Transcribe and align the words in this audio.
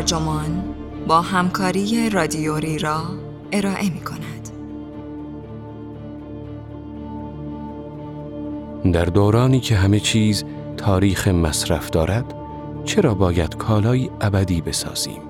ترجمان 0.00 0.62
با 1.06 1.20
همکاری 1.20 2.10
رادیوری 2.10 2.78
را 2.78 3.02
ارائه 3.52 3.90
می 3.90 4.00
کند. 4.00 4.50
در 8.92 9.04
دورانی 9.04 9.60
که 9.60 9.76
همه 9.76 10.00
چیز 10.00 10.44
تاریخ 10.76 11.28
مصرف 11.28 11.90
دارد 11.90 12.34
چرا 12.84 13.14
باید 13.14 13.56
کالای 13.56 14.10
ابدی 14.20 14.60
بسازیم؟ 14.60 15.22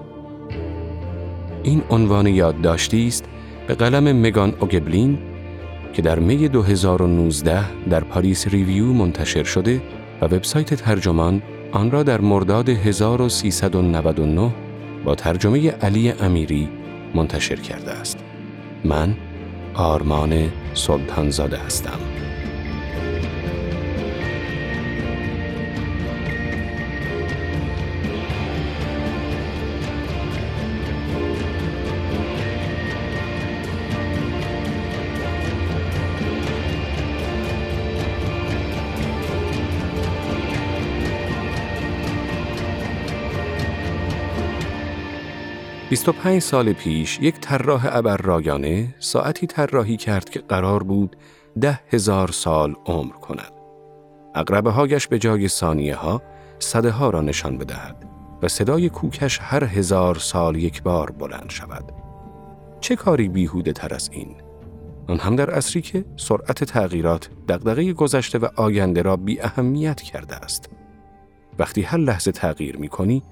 این 1.62 1.82
عنوان 1.90 2.26
یادداشتی 2.26 3.06
است 3.06 3.24
به 3.68 3.74
قلم 3.74 4.20
مگان 4.20 4.54
اوگبلین 4.60 5.18
که 5.92 6.02
در 6.02 6.18
می 6.18 6.48
2019 6.48 7.88
در 7.88 8.04
پاریس 8.04 8.48
ریویو 8.48 8.92
منتشر 8.92 9.44
شده 9.44 9.82
و 10.20 10.24
وبسایت 10.24 10.74
ترجمان 10.74 11.42
آن 11.72 11.90
را 11.90 12.02
در 12.02 12.20
مرداد 12.20 12.68
1399 12.68 14.50
با 15.04 15.14
ترجمه 15.14 15.70
علی 15.70 16.10
امیری 16.10 16.68
منتشر 17.14 17.56
کرده 17.56 17.90
است. 17.90 18.18
من 18.84 19.16
آرمان 19.74 20.48
سلطانزاده 20.74 21.56
هستم. 21.58 22.09
25 45.90 46.42
سال 46.42 46.72
پیش 46.72 47.18
یک 47.22 47.40
طراح 47.40 47.88
ابر 47.90 48.42
ساعتی 48.98 49.46
طراحی 49.46 49.96
کرد 49.96 50.30
که 50.30 50.40
قرار 50.40 50.82
بود 50.82 51.16
ده 51.60 51.80
هزار 51.88 52.30
سال 52.30 52.74
عمر 52.86 53.12
کند. 53.12 53.52
اقربه 54.34 54.70
هایش 54.70 55.06
به 55.08 55.18
جای 55.18 55.48
ثانیه 55.48 55.94
ها 55.94 56.22
صده 56.58 56.90
ها 56.90 57.10
را 57.10 57.20
نشان 57.20 57.58
بدهد 57.58 58.04
و 58.42 58.48
صدای 58.48 58.88
کوکش 58.88 59.38
هر 59.42 59.64
هزار 59.64 60.14
سال 60.14 60.56
یک 60.56 60.82
بار 60.82 61.10
بلند 61.10 61.50
شود. 61.50 61.92
چه 62.80 62.96
کاری 62.96 63.28
بیهوده 63.28 63.72
تر 63.72 63.94
از 63.94 64.10
این؟ 64.12 64.36
آن 65.08 65.18
هم 65.18 65.36
در 65.36 65.50
اصری 65.50 65.82
که 65.82 66.04
سرعت 66.16 66.64
تغییرات 66.64 67.30
دقدقه 67.48 67.92
گذشته 67.92 68.38
و 68.38 68.48
آینده 68.56 69.02
را 69.02 69.16
بی 69.16 69.40
اهمیت 69.40 70.00
کرده 70.00 70.36
است. 70.36 70.70
وقتی 71.58 71.82
هر 71.82 71.98
لحظه 71.98 72.32
تغییر 72.32 72.76
می 72.76 72.88
کنی، 72.88 73.22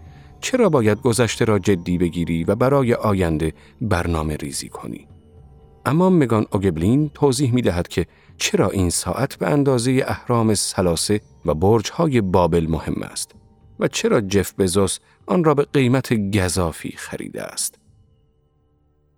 چرا 0.40 0.68
باید 0.68 1.00
گذشته 1.00 1.44
را 1.44 1.58
جدی 1.58 1.98
بگیری 1.98 2.44
و 2.44 2.54
برای 2.54 2.94
آینده 2.94 3.52
برنامه 3.80 4.36
ریزی 4.36 4.68
کنی؟ 4.68 5.08
اما 5.86 6.10
مگان 6.10 6.46
اوگبلین 6.52 7.10
توضیح 7.14 7.54
می 7.54 7.62
دهد 7.62 7.88
که 7.88 8.06
چرا 8.36 8.70
این 8.70 8.90
ساعت 8.90 9.36
به 9.36 9.46
اندازه 9.46 10.04
اهرام 10.06 10.54
سلاسه 10.54 11.20
و 11.44 11.54
برجهای 11.54 12.20
بابل 12.20 12.66
مهم 12.68 13.02
است 13.02 13.34
و 13.80 13.88
چرا 13.88 14.20
جف 14.20 14.54
بزوس 14.58 14.98
آن 15.26 15.44
را 15.44 15.54
به 15.54 15.66
قیمت 15.72 16.14
گذافی 16.14 16.94
خریده 16.96 17.42
است. 17.42 17.78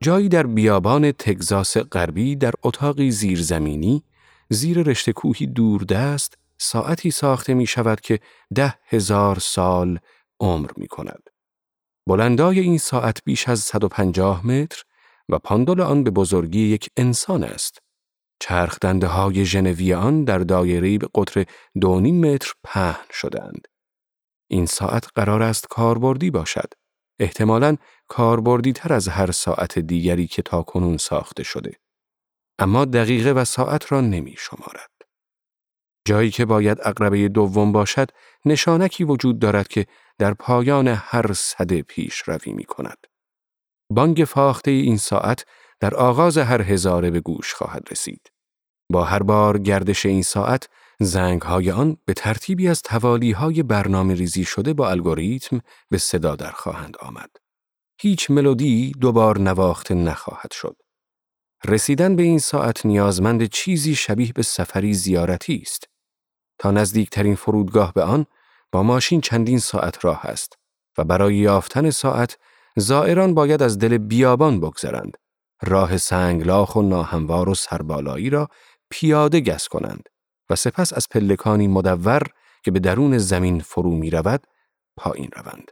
جایی 0.00 0.28
در 0.28 0.46
بیابان 0.46 1.12
تگزاس 1.12 1.76
غربی 1.76 2.36
در 2.36 2.52
اتاقی 2.62 3.10
زیرزمینی 3.10 4.02
زیر 4.48 4.82
رشته 4.82 5.12
کوهی 5.12 5.46
دوردست 5.46 6.38
ساعتی 6.58 7.10
ساخته 7.10 7.54
می 7.54 7.66
شود 7.66 8.00
که 8.00 8.20
ده 8.54 8.74
هزار 8.86 9.38
سال 9.38 9.98
عمر 10.40 10.70
می 10.76 10.86
کند. 10.86 11.22
بلندای 12.08 12.60
این 12.60 12.78
ساعت 12.78 13.18
بیش 13.24 13.48
از 13.48 13.60
150 13.60 14.46
متر 14.46 14.82
و 15.28 15.38
پاندول 15.38 15.80
آن 15.80 16.04
به 16.04 16.10
بزرگی 16.10 16.60
یک 16.60 16.90
انسان 16.96 17.44
است. 17.44 17.78
چرخ 18.40 18.78
دنده 18.82 19.06
های 19.06 19.44
ژنوی 19.44 19.94
آن 19.94 20.24
در 20.24 20.38
دایره 20.38 20.98
به 20.98 21.08
قطر 21.14 21.46
دونیم 21.80 22.32
متر 22.32 22.52
پهن 22.64 23.06
شدند. 23.10 23.68
این 24.50 24.66
ساعت 24.66 25.08
قرار 25.14 25.42
است 25.42 25.66
کاربردی 25.68 26.30
باشد. 26.30 26.72
احتمالاً 27.18 27.76
کاربردی 28.08 28.72
تر 28.72 28.92
از 28.92 29.08
هر 29.08 29.30
ساعت 29.30 29.78
دیگری 29.78 30.26
که 30.26 30.42
تا 30.42 30.62
کنون 30.62 30.96
ساخته 30.96 31.42
شده. 31.42 31.72
اما 32.58 32.84
دقیقه 32.84 33.32
و 33.32 33.44
ساعت 33.44 33.92
را 33.92 34.00
نمی 34.00 34.34
شمارد. 34.38 34.99
جایی 36.04 36.30
که 36.30 36.44
باید 36.44 36.78
اقربه 36.84 37.28
دوم 37.28 37.72
باشد 37.72 38.10
نشانکی 38.44 39.04
وجود 39.04 39.38
دارد 39.38 39.68
که 39.68 39.86
در 40.18 40.34
پایان 40.34 40.88
هر 40.88 41.32
صده 41.32 41.82
پیش 41.82 42.16
روی 42.16 42.52
می 42.52 42.64
کند. 42.64 43.06
بانگ 43.90 44.24
فاخته 44.28 44.70
این 44.70 44.96
ساعت 44.96 45.44
در 45.80 45.94
آغاز 45.94 46.38
هر 46.38 46.62
هزاره 46.62 47.10
به 47.10 47.20
گوش 47.20 47.54
خواهد 47.54 47.88
رسید. 47.90 48.30
با 48.90 49.04
هر 49.04 49.22
بار 49.22 49.58
گردش 49.58 50.06
این 50.06 50.22
ساعت 50.22 50.68
زنگ 51.00 51.42
های 51.42 51.70
آن 51.70 51.96
به 52.04 52.14
ترتیبی 52.14 52.68
از 52.68 52.82
توالی 52.82 53.32
های 53.32 53.62
برنامه 53.62 54.14
ریزی 54.14 54.44
شده 54.44 54.72
با 54.72 54.90
الگوریتم 54.90 55.60
به 55.90 55.98
صدا 55.98 56.36
در 56.36 56.50
خواهند 56.50 56.96
آمد. 57.00 57.30
هیچ 58.00 58.30
ملودی 58.30 58.92
دوبار 59.00 59.38
نواخته 59.38 59.94
نخواهد 59.94 60.52
شد. 60.52 60.76
رسیدن 61.64 62.16
به 62.16 62.22
این 62.22 62.38
ساعت 62.38 62.86
نیازمند 62.86 63.44
چیزی 63.44 63.94
شبیه 63.94 64.32
به 64.32 64.42
سفری 64.42 64.94
زیارتی 64.94 65.62
است. 65.66 65.89
تا 66.60 66.70
نزدیکترین 66.70 67.34
فرودگاه 67.34 67.92
به 67.92 68.02
آن 68.02 68.26
با 68.72 68.82
ماشین 68.82 69.20
چندین 69.20 69.58
ساعت 69.58 70.04
راه 70.04 70.26
است 70.26 70.58
و 70.98 71.04
برای 71.04 71.36
یافتن 71.36 71.90
ساعت 71.90 72.38
زائران 72.76 73.34
باید 73.34 73.62
از 73.62 73.78
دل 73.78 73.98
بیابان 73.98 74.60
بگذرند. 74.60 75.16
راه 75.62 75.96
سنگلاخ 75.96 76.76
و 76.76 76.82
ناهموار 76.82 77.48
و 77.48 77.54
سربالایی 77.54 78.30
را 78.30 78.48
پیاده 78.90 79.40
گس 79.40 79.68
کنند 79.68 80.08
و 80.50 80.56
سپس 80.56 80.92
از 80.92 81.08
پلکانی 81.08 81.68
مدور 81.68 82.22
که 82.62 82.70
به 82.70 82.78
درون 82.78 83.18
زمین 83.18 83.60
فرو 83.60 83.90
می 83.90 84.10
رود 84.10 84.46
پایین 84.96 85.30
روند. 85.36 85.70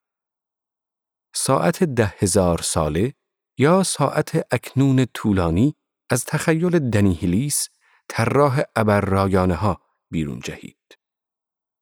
ساعت 1.35 1.85
ده 1.85 2.15
هزار 2.19 2.63
ساله 2.63 3.15
یا 3.59 3.83
ساعت 3.83 4.47
اکنون 4.51 5.07
طولانی 5.15 5.77
از 6.11 6.25
تخیل 6.25 6.91
دنیهلیس 6.91 7.69
طراح 8.09 8.61
ابررایانه 8.77 9.55
ها 9.55 9.88
بیرون 10.11 10.41
جهید. 10.41 10.99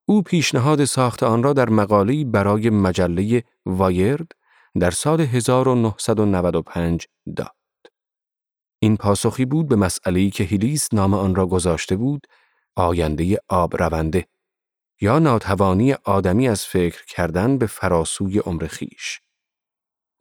او 0.09 0.22
پیشنهاد 0.22 0.84
ساخت 0.84 1.22
آن 1.22 1.42
را 1.42 1.53
در 1.53 1.69
مقاله‌ای 1.69 2.25
برای 2.25 2.70
مجله 2.70 3.44
وایرد 3.66 4.32
در 4.81 4.91
سال 4.91 5.20
1995 5.20 7.06
داد. 7.36 7.56
این 8.82 8.97
پاسخی 8.97 9.44
بود 9.44 9.69
به 9.69 9.76
مسئله‌ای 9.76 10.31
که 10.31 10.44
هیلیس 10.44 10.94
نام 10.94 11.15
آن 11.15 11.34
را 11.34 11.47
گذاشته 11.47 11.97
بود 11.97 12.26
آینده 12.76 13.39
آب 13.48 13.83
رونده 13.83 14.27
یا 15.01 15.18
ناتوانی 15.18 15.92
آدمی 15.92 16.48
از 16.48 16.65
فکر 16.65 17.04
کردن 17.04 17.59
به 17.59 17.66
فراسوی 17.66 18.39
عمر 18.39 18.66
خیش. 18.66 19.21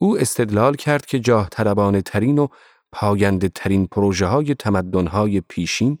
او 0.00 0.18
استدلال 0.18 0.74
کرد 0.74 1.06
که 1.06 1.20
جاه 1.20 1.48
ترین 1.48 2.38
و 2.38 2.48
پاینده 2.92 3.48
ترین 3.48 3.86
پروژه 3.86 4.26
های 4.26 4.54
تمدن 4.54 5.06
های 5.06 5.40
پیشین 5.40 5.98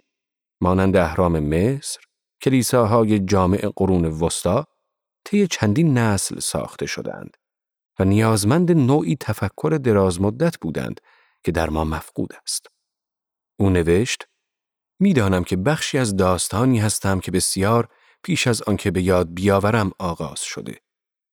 مانند 0.60 0.96
اهرام 0.96 1.40
مصر، 1.40 2.00
کلیساهای 2.42 3.18
جامع 3.18 3.68
قرون 3.76 4.04
وسطا 4.04 4.66
طی 5.24 5.46
چندین 5.46 5.98
نسل 5.98 6.38
ساخته 6.38 6.86
شدند 6.86 7.36
و 7.98 8.04
نیازمند 8.04 8.72
نوعی 8.72 9.16
تفکر 9.20 9.80
درازمدت 9.84 10.58
بودند 10.60 11.00
که 11.44 11.52
در 11.52 11.70
ما 11.70 11.84
مفقود 11.84 12.32
است. 12.42 12.66
او 13.58 13.70
نوشت: 13.70 14.28
می‌دانم 15.00 15.44
که 15.44 15.56
بخشی 15.56 15.98
از 15.98 16.16
داستانی 16.16 16.78
هستم 16.78 17.20
که 17.20 17.30
بسیار 17.30 17.88
پیش 18.22 18.46
از 18.46 18.62
آنکه 18.62 18.90
به 18.90 19.02
یاد 19.02 19.34
بیاورم 19.34 19.90
آغاز 19.98 20.40
شده 20.40 20.80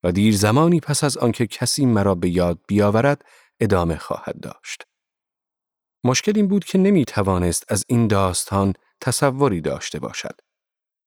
و 0.04 0.12
دیر 0.12 0.36
زمانی 0.36 0.80
پس 0.80 1.04
از 1.04 1.18
آنکه 1.18 1.48
کسی 1.48 1.86
مرا 1.86 2.16
به 2.16 2.30
یاد 2.30 2.60
بیاورد 2.68 3.26
ادامه 3.60 3.98
خواهد 3.98 4.40
داشت. 4.40 4.84
مشکل 6.04 6.34
این 6.36 6.48
بود 6.48 6.66
که 6.66 6.78
نمی 6.78 7.06
توانست 7.06 7.72
از 7.72 7.86
این 7.88 8.08
داستان 8.08 8.74
تصوری 9.04 9.62
داشته 9.62 10.00
باشد. 10.00 10.40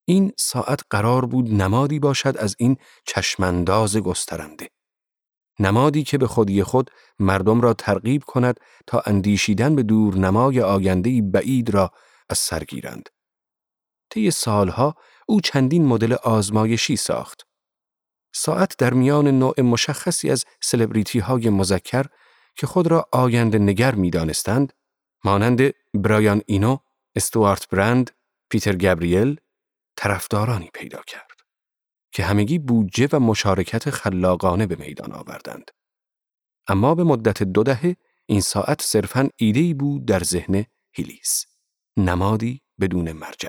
این 0.05 0.33
ساعت 0.39 0.81
قرار 0.91 1.27
بود 1.27 1.53
نمادی 1.53 1.99
باشد 1.99 2.37
از 2.39 2.57
این 2.59 2.77
چشمانداز 3.07 3.97
گسترنده. 3.97 4.71
نمادی 5.61 6.05
که 6.05 6.19
به 6.19 6.27
خودی 6.27 6.63
خود 6.63 6.91
مردم 7.19 7.61
را 7.61 7.75
ترغیب 7.75 8.25
کند 8.25 8.61
تا 8.87 9.03
اندیشیدن 9.07 9.75
به 9.75 9.83
دور 9.83 10.15
نمای 10.15 10.61
آینده 10.61 11.23
بعید 11.23 11.71
را 11.71 11.91
از 12.31 12.39
سر 12.39 12.65
گیرند. 12.65 13.09
طی 14.11 14.31
سالها 14.31 14.95
او 15.27 15.41
چندین 15.41 15.87
مدل 15.87 16.13
آزمایشی 16.13 16.97
ساخت. 16.97 17.47
ساعت 18.35 18.77
در 18.79 18.95
میان 18.95 19.29
نوع 19.29 19.61
مشخصی 19.61 20.31
از 20.31 20.45
سلبریتی 20.63 21.19
های 21.19 21.51
مذکر 21.51 22.07
که 22.57 22.67
خود 22.67 22.87
را 22.87 23.09
آینده 23.13 23.59
نگر 23.59 23.95
می 23.95 24.11
دانستند، 24.11 24.73
مانند 25.25 25.61
برایان 25.95 26.43
اینو، 26.47 26.79
استوارت 27.17 27.69
برند، 27.69 28.11
پیتر 28.51 28.77
گابریل، 28.77 29.37
طرفدارانی 29.97 30.71
پیدا 30.75 31.03
کرد 31.07 31.41
که 32.13 32.25
همگی 32.25 32.59
بودجه 32.59 33.09
و 33.13 33.21
مشارکت 33.21 33.91
خلاقانه 33.91 34.67
به 34.67 34.77
میدان 34.77 35.13
آوردند. 35.13 35.71
اما 36.69 36.95
به 36.95 37.05
مدت 37.05 37.43
دو 37.43 37.63
دهه 37.63 37.97
این 38.27 38.41
ساعت 38.41 38.83
صرفاً 38.83 39.29
ایده‌ای 39.37 39.75
بود 39.75 40.05
در 40.05 40.23
ذهن 40.23 40.65
هیلیس. 40.93 41.47
نمادی 41.97 42.63
بدون 42.81 43.13
مرجع. 43.13 43.49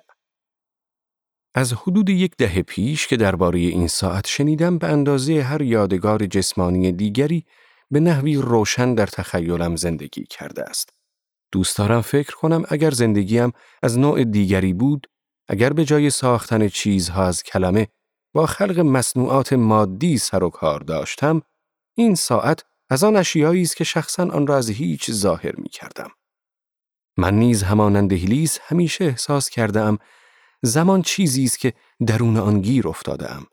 از 1.53 1.73
حدود 1.73 2.09
یک 2.09 2.35
دهه 2.37 2.61
پیش 2.61 3.07
که 3.07 3.17
درباره 3.17 3.59
این 3.59 3.87
ساعت 3.87 4.27
شنیدم 4.27 4.77
به 4.77 4.87
اندازه 4.87 5.41
هر 5.41 5.61
یادگار 5.61 6.25
جسمانی 6.25 6.91
دیگری 6.91 7.45
به 7.91 7.99
نحوی 7.99 8.35
روشن 8.35 8.95
در 8.95 9.07
تخیلم 9.07 9.75
زندگی 9.75 10.23
کرده 10.23 10.63
است. 10.63 10.96
دوست 11.51 11.77
دارم 11.77 12.01
فکر 12.01 12.35
کنم 12.35 12.63
اگر 12.69 12.91
زندگیم 12.91 13.51
از 13.83 13.99
نوع 13.99 14.23
دیگری 14.23 14.73
بود، 14.73 15.07
اگر 15.47 15.73
به 15.73 15.85
جای 15.85 16.09
ساختن 16.09 16.67
چیزها 16.67 17.25
از 17.25 17.43
کلمه 17.43 17.87
با 18.33 18.45
خلق 18.45 18.79
مصنوعات 18.79 19.53
مادی 19.53 20.17
سر 20.17 20.43
و 20.43 20.49
کار 20.49 20.79
داشتم، 20.79 21.41
این 21.97 22.15
ساعت 22.15 22.65
از 22.89 23.03
آن 23.03 23.15
اشیایی 23.15 23.61
است 23.61 23.77
که 23.77 23.83
شخصا 23.83 24.23
آن 24.23 24.47
را 24.47 24.57
از 24.57 24.69
هیچ 24.69 25.11
ظاهر 25.11 25.55
می 25.55 25.69
کردم. 25.69 26.09
من 27.17 27.33
نیز 27.33 27.63
همانند 27.63 28.13
هلیس 28.13 28.59
همیشه 28.61 29.05
احساس 29.05 29.49
کردم 29.49 29.97
زمان 30.61 31.01
چیزی 31.01 31.43
است 31.43 31.59
که 31.59 31.73
درون 32.07 32.37
آن 32.37 32.61
گیر 32.61 32.87
افتادم 32.87 33.45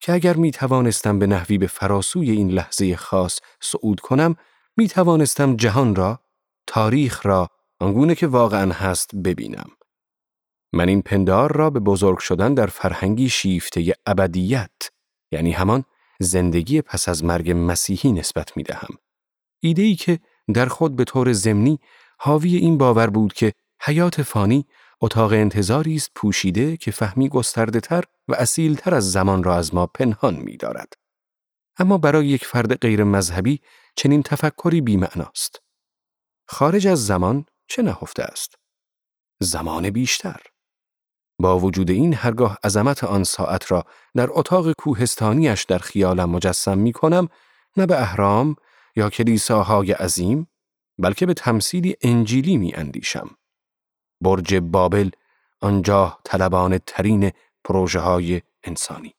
که 0.00 0.12
اگر 0.12 0.36
می 0.36 0.50
توانستم 0.50 1.18
به 1.18 1.26
نحوی 1.26 1.58
به 1.58 1.66
فراسوی 1.66 2.30
این 2.30 2.50
لحظه 2.50 2.96
خاص 2.96 3.38
صعود 3.60 4.00
کنم 4.00 4.36
می 4.76 4.88
توانستم 4.88 5.56
جهان 5.56 5.94
را 5.94 6.20
تاریخ 6.68 7.26
را 7.26 7.48
آنگونه 7.80 8.14
که 8.14 8.26
واقعا 8.26 8.72
هست 8.72 9.16
ببینم 9.16 9.70
من 10.72 10.88
این 10.88 11.02
پندار 11.02 11.56
را 11.56 11.70
به 11.70 11.80
بزرگ 11.80 12.18
شدن 12.18 12.54
در 12.54 12.66
فرهنگی 12.66 13.28
شیفته 13.28 13.94
ابدیت 14.06 14.70
یعنی 15.32 15.52
همان 15.52 15.84
زندگی 16.20 16.82
پس 16.82 17.08
از 17.08 17.24
مرگ 17.24 17.52
مسیحی 17.56 18.12
نسبت 18.12 18.56
می 18.56 18.62
دهم. 18.62 18.98
ایده 19.60 19.82
ای 19.82 19.94
که 19.94 20.18
در 20.54 20.66
خود 20.66 20.96
به 20.96 21.04
طور 21.04 21.32
زمینی 21.32 21.78
حاوی 22.18 22.56
این 22.56 22.78
باور 22.78 23.10
بود 23.10 23.32
که 23.32 23.52
حیات 23.80 24.22
فانی 24.22 24.66
اتاق 25.00 25.32
انتظاری 25.32 25.94
است 25.94 26.10
پوشیده 26.14 26.76
که 26.76 26.90
فهمی 26.90 27.28
گسترده 27.28 27.80
تر 27.80 28.04
و 28.28 28.34
اصیل 28.34 28.74
تر 28.74 28.94
از 28.94 29.12
زمان 29.12 29.42
را 29.42 29.56
از 29.56 29.74
ما 29.74 29.86
پنهان 29.86 30.36
می 30.36 30.56
دارد. 30.56 30.92
اما 31.78 31.98
برای 31.98 32.26
یک 32.26 32.44
فرد 32.44 32.74
غیر 32.74 33.04
مذهبی 33.04 33.60
چنین 33.96 34.22
تفکری 34.22 34.80
بیمعناست. 34.80 35.67
خارج 36.48 36.86
از 36.86 37.06
زمان 37.06 37.44
چه 37.68 37.82
نهفته 37.82 38.22
است؟ 38.22 38.54
زمان 39.40 39.90
بیشتر. 39.90 40.40
با 41.40 41.58
وجود 41.58 41.90
این 41.90 42.14
هرگاه 42.14 42.58
عظمت 42.64 43.04
آن 43.04 43.24
ساعت 43.24 43.72
را 43.72 43.84
در 44.16 44.28
اتاق 44.30 44.72
کوهستانیش 44.72 45.64
در 45.64 45.78
خیالم 45.78 46.30
مجسم 46.30 46.78
می 46.78 46.92
کنم 46.92 47.28
نه 47.76 47.86
به 47.86 48.00
اهرام 48.00 48.56
یا 48.96 49.10
کلیساهای 49.10 49.92
عظیم 49.92 50.48
بلکه 50.98 51.26
به 51.26 51.34
تمثیلی 51.34 51.96
انجیلی 52.02 52.56
می 52.56 52.74
اندیشم. 52.74 53.30
برج 54.20 54.54
بابل 54.54 55.10
آنجا 55.60 56.18
طلبان 56.24 56.78
ترین 56.78 57.32
پروژه 57.64 58.00
های 58.00 58.42
انسانی. 58.64 59.17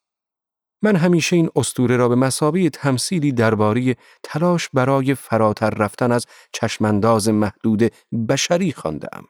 من 0.81 0.95
همیشه 0.95 1.35
این 1.35 1.49
استوره 1.55 1.97
را 1.97 2.09
به 2.09 2.15
مسابه 2.15 2.69
تمثیلی 2.69 3.31
درباره 3.31 3.95
تلاش 4.23 4.69
برای 4.73 5.15
فراتر 5.15 5.69
رفتن 5.69 6.11
از 6.11 6.25
چشمانداز 6.53 7.29
محدود 7.29 7.91
بشری 8.29 8.71
خواندم. 8.71 9.25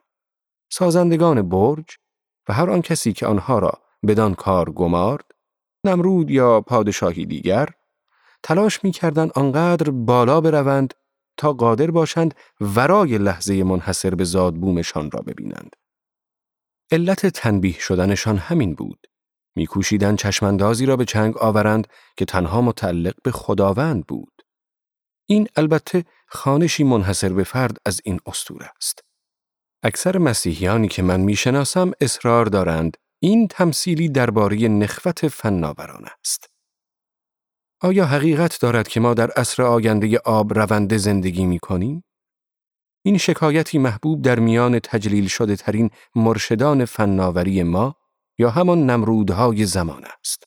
سازندگان 0.72 1.48
برج 1.48 1.96
و 2.48 2.52
هر 2.52 2.70
آن 2.70 2.82
کسی 2.82 3.12
که 3.12 3.26
آنها 3.26 3.58
را 3.58 3.72
بدان 4.06 4.34
کار 4.34 4.70
گمارد، 4.70 5.24
نمرود 5.84 6.30
یا 6.30 6.60
پادشاهی 6.60 7.26
دیگر، 7.26 7.68
تلاش 8.42 8.84
می 8.84 8.90
کردن 8.90 9.30
آنقدر 9.34 9.90
بالا 9.90 10.40
بروند 10.40 10.94
تا 11.36 11.52
قادر 11.52 11.90
باشند 11.90 12.34
ورای 12.60 13.18
لحظه 13.18 13.64
منحصر 13.64 14.14
به 14.14 14.24
زادبومشان 14.24 15.10
را 15.10 15.20
ببینند. 15.20 15.76
علت 16.92 17.26
تنبیه 17.26 17.78
شدنشان 17.78 18.36
همین 18.36 18.74
بود. 18.74 19.06
میکوشیدند 19.56 20.18
چشماندازی 20.18 20.86
را 20.86 20.96
به 20.96 21.04
چنگ 21.04 21.38
آورند 21.38 21.86
که 22.16 22.24
تنها 22.24 22.60
متعلق 22.60 23.14
به 23.22 23.30
خداوند 23.30 24.06
بود. 24.06 24.42
این 25.26 25.48
البته 25.56 26.04
خانشی 26.28 26.84
منحصر 26.84 27.32
به 27.32 27.44
فرد 27.44 27.76
از 27.86 28.00
این 28.04 28.20
استور 28.26 28.68
است. 28.76 29.00
اکثر 29.82 30.18
مسیحیانی 30.18 30.88
که 30.88 31.02
من 31.02 31.20
می‌شناسم 31.20 31.92
اصرار 32.00 32.46
دارند 32.46 32.96
این 33.22 33.48
تمثیلی 33.48 34.08
درباره 34.08 34.68
نخوت 34.68 35.28
فناوران 35.28 36.04
است. 36.20 36.46
آیا 37.80 38.06
حقیقت 38.06 38.60
دارد 38.60 38.88
که 38.88 39.00
ما 39.00 39.14
در 39.14 39.30
عصر 39.30 39.62
آینده 39.62 40.18
آب 40.18 40.58
رونده 40.58 40.96
زندگی 40.98 41.44
می 41.44 41.58
کنیم؟ 41.58 42.04
این 43.04 43.18
شکایتی 43.18 43.78
محبوب 43.78 44.22
در 44.22 44.38
میان 44.38 44.78
تجلیل 44.78 45.28
شده 45.28 45.56
ترین 45.56 45.90
مرشدان 46.14 46.84
فناوری 46.84 47.62
ما 47.62 47.96
یا 48.40 48.50
همان 48.50 48.90
نمرودهای 48.90 49.64
زمان 49.64 50.04
است. 50.20 50.44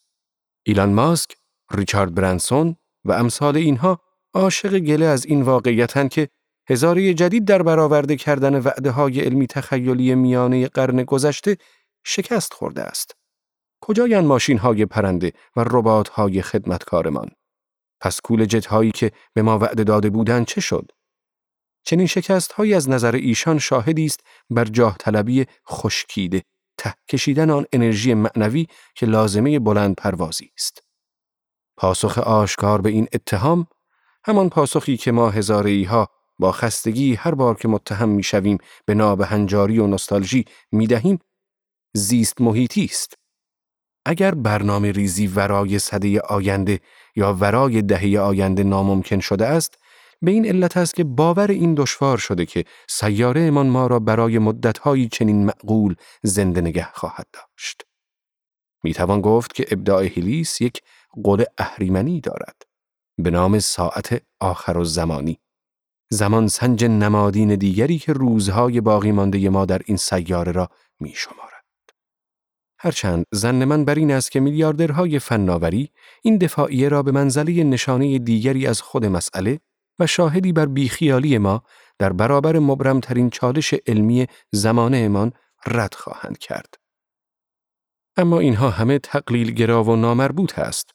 ایلان 0.66 0.94
ماسک، 0.94 1.36
ریچارد 1.72 2.16
برانسون 2.16 2.76
و 3.06 3.12
امثال 3.12 3.58
اینها 3.58 4.00
عاشق 4.34 4.80
گله 4.80 5.06
از 5.06 5.26
این 5.26 5.42
واقعیتن 5.42 6.08
که 6.08 6.30
هزاره 6.70 7.14
جدید 7.14 7.46
در 7.46 7.64
برآورده 7.64 8.16
کردن 8.16 8.60
وعده 8.60 8.92
های 8.92 9.22
علمی 9.22 9.48
تخیلی 9.48 10.16
میانه 10.16 10.68
قرن 10.68 11.04
گذشته 11.04 11.58
شکست 12.06 12.54
خورده 12.54 12.82
است. 12.82 13.16
کجایان 13.82 14.26
ماشین 14.26 14.58
های 14.58 14.86
پرنده 14.86 15.34
و 15.56 15.64
ربات 15.64 16.10
های 16.10 16.42
خدمتکارمان؟ 16.42 17.30
پس 18.02 18.22
کول 18.22 18.46
جت 18.46 18.66
هایی 18.66 18.92
که 18.92 19.12
به 19.34 19.42
ما 19.42 19.60
وعده 19.60 19.84
داده 19.84 20.10
بودند 20.10 20.46
چه 20.46 20.62
شد؟ 20.62 20.92
چنین 21.86 22.08
شکست 22.08 22.52
هایی 22.52 22.74
از 22.74 22.90
نظر 22.90 23.16
ایشان 23.16 23.60
شاهدی 23.60 24.06
است 24.06 24.20
بر 24.50 24.66
جاه 24.66 24.98
طلبی 24.98 25.46
خشکیده 25.70 26.42
ته 26.78 26.94
کشیدن 27.10 27.50
آن 27.50 27.66
انرژی 27.74 28.14
معنوی 28.14 28.68
که 28.96 29.06
لازمه 29.06 29.60
بلند 29.60 29.96
پروازی 29.96 30.52
است. 30.58 30.84
پاسخ 31.78 32.18
آشکار 32.18 32.82
به 32.82 32.90
این 32.90 33.08
اتهام 33.14 33.68
همان 34.26 34.50
پاسخی 34.50 34.98
که 34.98 35.12
ما 35.12 35.30
هزاره 35.30 35.88
ها 35.88 36.10
با 36.40 36.52
خستگی 36.52 37.16
هر 37.16 37.36
بار 37.36 37.56
که 37.56 37.68
متهم 37.68 38.10
می‌شویم 38.10 38.58
به 38.86 38.94
نابهنجاری 38.94 39.80
و 39.80 39.88
نوستالژی 39.88 40.46
می‌دهیم 40.72 41.20
زیست 41.94 42.42
محیطی 42.42 42.86
است. 42.86 43.14
اگر 44.06 44.36
برنامه 44.36 44.92
ریزی 44.92 45.28
ورای 45.28 45.80
صده 45.80 46.20
آینده 46.20 46.80
یا 47.16 47.34
ورای 47.34 47.82
دهه 47.82 48.20
آینده 48.22 48.64
ناممکن 48.64 49.20
شده 49.20 49.46
است، 49.48 49.78
به 50.24 50.32
این 50.32 50.46
علت 50.46 50.78
است 50.78 50.96
که 50.96 51.04
باور 51.04 51.52
این 51.52 51.76
دشوار 51.76 52.18
شده 52.18 52.46
که 52.46 52.66
سیاره 52.90 53.42
امان 53.42 53.68
ما 53.68 53.88
را 53.88 54.00
برای 54.00 54.40
مدتهایی 54.40 55.10
چنین 55.10 55.46
معقول 55.46 55.96
زنده 56.24 56.62
نگه 56.62 56.88
خواهد 56.94 57.28
داشت. 57.34 57.82
می 58.84 58.94
توان 58.94 59.22
گفت 59.22 59.54
که 59.54 59.66
ابداع 59.72 60.06
هلیس 60.06 60.62
یک 60.62 60.82
قول 61.24 61.44
اهریمنی 61.58 62.22
دارد 62.22 62.62
به 63.18 63.32
نام 63.32 63.60
ساعت 63.60 64.22
آخر 64.40 64.78
و 64.78 64.84
زمانی. 64.84 65.40
زمان 66.10 66.48
سنج 66.48 66.86
نمادین 66.86 67.56
دیگری 67.56 67.98
که 67.98 68.14
روزهای 68.14 68.82
باقی 68.82 69.12
مانده 69.12 69.50
ما 69.50 69.66
در 69.66 69.82
این 69.86 69.98
سیاره 69.98 70.52
را 70.52 70.70
می 71.00 71.14
شمارد. 71.16 71.64
هرچند 72.80 73.26
زن 73.32 73.64
من 73.66 73.86
بر 73.86 73.96
این 73.96 74.12
است 74.12 74.32
که 74.32 74.40
میلیاردرهای 74.40 75.20
فناوری 75.20 75.90
این 76.22 76.38
دفاعیه 76.38 76.90
را 76.90 77.04
به 77.04 77.12
منزله 77.12 77.64
نشانه 77.64 78.20
دیگری 78.20 78.68
از 78.68 78.82
خود 78.82 79.06
مسئله 79.06 79.60
و 80.00 80.08
شاهدی 80.08 80.54
بر 80.54 80.66
بیخیالی 80.66 81.38
ما 81.38 81.64
در 82.00 82.14
برابر 82.14 82.60
مبرمترین 82.60 83.30
چالش 83.30 83.74
علمی 83.88 84.28
زمانهمان 84.52 85.32
رد 85.66 85.94
خواهند 85.94 86.38
کرد. 86.38 86.76
اما 88.18 88.40
اینها 88.40 88.70
همه 88.70 89.00
تقلیل 89.00 89.52
گرا 89.52 89.84
و 89.84 89.96
نامربوط 89.96 90.60
است. 90.60 90.92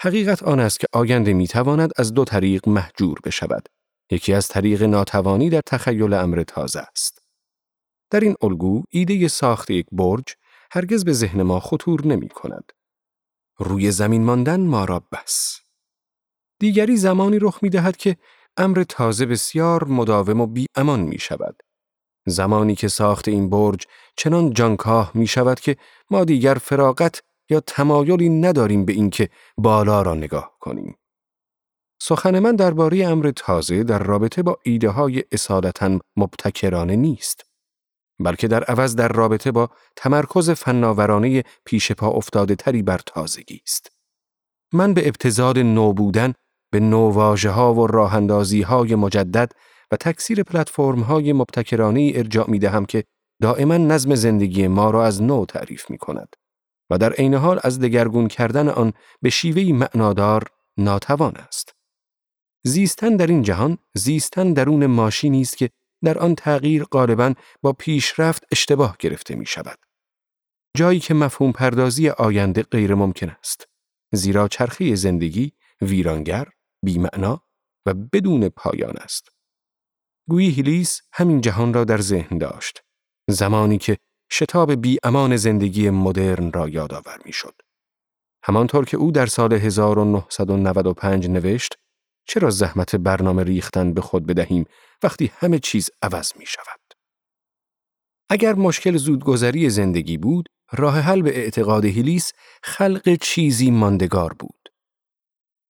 حقیقت 0.00 0.42
آن 0.42 0.60
است 0.60 0.80
که 0.80 0.86
آینده 0.92 1.34
می‌تواند 1.34 1.90
از 1.96 2.14
دو 2.14 2.24
طریق 2.24 2.68
محجور 2.68 3.18
بشود. 3.24 3.68
یکی 4.10 4.32
از 4.32 4.48
طریق 4.48 4.82
ناتوانی 4.82 5.50
در 5.50 5.60
تخیل 5.66 6.12
امر 6.12 6.42
تازه 6.42 6.80
است. 6.80 7.22
در 8.10 8.20
این 8.20 8.34
الگو 8.42 8.82
ایده 8.90 9.28
ساخت 9.28 9.70
یک 9.70 9.86
برج 9.92 10.34
هرگز 10.70 11.04
به 11.04 11.12
ذهن 11.12 11.42
ما 11.42 11.60
خطور 11.60 12.06
نمی 12.06 12.28
کند. 12.28 12.72
روی 13.58 13.90
زمین 13.90 14.24
ماندن 14.24 14.60
ما 14.60 14.84
را 14.84 15.08
بس. 15.12 15.60
دیگری 16.58 16.96
زمانی 16.96 17.38
رخ 17.38 17.62
می 17.62 17.70
دهد 17.70 17.96
که 17.96 18.16
امر 18.56 18.84
تازه 18.88 19.26
بسیار 19.26 19.84
مداوم 19.84 20.40
و 20.40 20.46
بی 20.46 20.66
امان 20.74 21.00
می 21.00 21.18
شود. 21.18 21.62
زمانی 22.26 22.74
که 22.74 22.88
ساخت 22.88 23.28
این 23.28 23.50
برج 23.50 23.86
چنان 24.16 24.52
جانکاه 24.52 25.10
می 25.14 25.26
شود 25.26 25.60
که 25.60 25.76
ما 26.10 26.24
دیگر 26.24 26.54
فراغت 26.54 27.22
یا 27.50 27.60
تمایلی 27.60 28.28
نداریم 28.28 28.84
به 28.84 28.92
اینکه 28.92 29.28
بالا 29.56 30.02
را 30.02 30.14
نگاه 30.14 30.56
کنیم. 30.60 30.96
سخن 32.02 32.38
من 32.38 32.56
درباره 32.56 33.06
امر 33.06 33.32
تازه 33.36 33.84
در 33.84 33.98
رابطه 33.98 34.42
با 34.42 34.58
ایده 34.62 34.88
های 34.90 35.24
اصالتا 35.32 35.98
مبتکرانه 36.16 36.96
نیست. 36.96 37.46
بلکه 38.18 38.48
در 38.48 38.64
عوض 38.64 38.96
در 38.96 39.08
رابطه 39.08 39.52
با 39.52 39.70
تمرکز 39.96 40.50
فناورانه 40.50 41.44
پیش 41.64 41.92
پا 41.92 42.08
افتاده 42.08 42.54
تری 42.54 42.82
بر 42.82 43.00
تازگی 43.06 43.60
است. 43.66 43.92
من 44.72 44.94
به 44.94 45.08
ابتزاد 45.08 45.58
نو 45.58 45.92
بودن 45.92 46.32
به 46.70 46.80
نوواژه 46.80 47.50
ها 47.50 47.74
و 47.74 47.86
راهندازی 47.86 48.62
های 48.62 48.94
مجدد 48.94 49.52
و 49.92 49.96
تکثیر 49.96 50.42
پلتفرم 50.42 51.00
های 51.00 51.32
مبتکرانه 51.32 52.12
ارجاع 52.14 52.50
می 52.50 52.58
دهم 52.58 52.84
که 52.86 53.04
دائما 53.42 53.76
نظم 53.76 54.14
زندگی 54.14 54.68
ما 54.68 54.90
را 54.90 55.06
از 55.06 55.22
نو 55.22 55.44
تعریف 55.44 55.90
می 55.90 55.98
کند 55.98 56.36
و 56.90 56.98
در 56.98 57.12
عین 57.12 57.34
حال 57.34 57.60
از 57.62 57.80
دگرگون 57.80 58.28
کردن 58.28 58.68
آن 58.68 58.92
به 59.22 59.30
شیوهی 59.30 59.72
معنادار 59.72 60.46
ناتوان 60.78 61.36
است. 61.36 61.72
زیستن 62.64 63.16
در 63.16 63.26
این 63.26 63.42
جهان 63.42 63.78
زیستن 63.94 64.52
درون 64.52 64.86
ماشینی 64.86 65.40
است 65.40 65.56
که 65.56 65.70
در 66.04 66.18
آن 66.18 66.34
تغییر 66.34 66.84
غالبا 66.84 67.34
با 67.62 67.72
پیشرفت 67.72 68.44
اشتباه 68.52 68.96
گرفته 68.98 69.34
می 69.34 69.46
شود. 69.46 69.78
جایی 70.76 71.00
که 71.00 71.14
مفهوم 71.14 71.52
پردازی 71.52 72.08
آینده 72.08 72.62
غیر 72.62 72.94
ممکن 72.94 73.28
است. 73.28 73.68
زیرا 74.12 74.48
چرخه 74.48 74.94
زندگی 74.94 75.52
ویرانگر، 75.82 76.48
بیمعنا 76.86 77.42
و 77.86 77.94
بدون 77.94 78.48
پایان 78.48 78.96
است. 78.96 79.28
گویی 80.28 80.50
هیلیس 80.50 81.00
همین 81.12 81.40
جهان 81.40 81.74
را 81.74 81.84
در 81.84 82.00
ذهن 82.00 82.38
داشت. 82.38 82.82
زمانی 83.30 83.78
که 83.78 83.96
شتاب 84.32 84.74
بی 84.74 84.98
امان 85.02 85.36
زندگی 85.36 85.90
مدرن 85.90 86.52
را 86.52 86.68
یادآور 86.68 87.18
می 87.24 87.32
شد. 87.32 87.54
همانطور 88.42 88.84
که 88.84 88.96
او 88.96 89.12
در 89.12 89.26
سال 89.26 89.52
1995 89.52 91.28
نوشت 91.28 91.74
چرا 92.28 92.50
زحمت 92.50 92.96
برنامه 92.96 93.42
ریختن 93.44 93.94
به 93.94 94.00
خود 94.00 94.26
بدهیم 94.26 94.64
وقتی 95.02 95.30
همه 95.34 95.58
چیز 95.58 95.90
عوض 96.02 96.32
می 96.36 96.46
شود؟ 96.46 96.80
اگر 98.30 98.54
مشکل 98.54 98.96
زودگذری 98.96 99.70
زندگی 99.70 100.18
بود، 100.18 100.48
راه 100.72 101.00
حل 101.00 101.22
به 101.22 101.38
اعتقاد 101.38 101.84
هیلیس 101.84 102.32
خلق 102.62 103.14
چیزی 103.14 103.70
ماندگار 103.70 104.32
بود. 104.32 104.68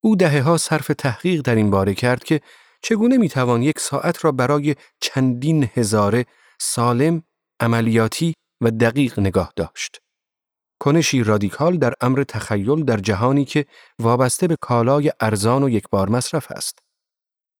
او 0.06 0.16
دهه 0.16 0.42
ها 0.42 0.56
صرف 0.56 0.86
تحقیق 0.86 1.40
در 1.40 1.54
این 1.54 1.70
باره 1.70 1.94
کرد 1.94 2.24
که 2.24 2.40
چگونه 2.82 3.16
می 3.16 3.28
توان 3.28 3.62
یک 3.62 3.78
ساعت 3.78 4.24
را 4.24 4.32
برای 4.32 4.74
چندین 5.00 5.70
هزاره 5.74 6.26
سالم، 6.60 7.22
عملیاتی 7.60 8.34
و 8.60 8.70
دقیق 8.70 9.20
نگاه 9.20 9.52
داشت. 9.56 9.98
کنشی 10.80 11.22
رادیکال 11.22 11.76
در 11.76 11.94
امر 12.00 12.24
تخیل 12.24 12.84
در 12.84 12.96
جهانی 12.96 13.44
که 13.44 13.66
وابسته 13.98 14.46
به 14.46 14.56
کالای 14.60 15.12
ارزان 15.20 15.62
و 15.62 15.68
یک 15.68 15.84
بار 15.90 16.08
مصرف 16.08 16.52
است. 16.52 16.78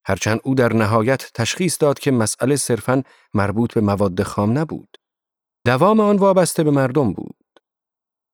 هرچند 0.05 0.41
او 0.45 0.55
در 0.55 0.73
نهایت 0.73 1.31
تشخیص 1.35 1.77
داد 1.81 1.99
که 1.99 2.11
مسئله 2.11 2.57
صرفاً 2.57 3.03
مربوط 3.35 3.75
به 3.75 3.81
مواد 3.81 4.23
خام 4.23 4.59
نبود. 4.59 4.97
دوام 5.65 6.01
آن 6.01 6.17
وابسته 6.17 6.65
به 6.65 6.71
مردم 6.71 7.13
بود. 7.13 7.37